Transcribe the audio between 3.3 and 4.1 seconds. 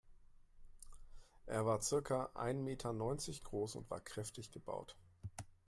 groß und war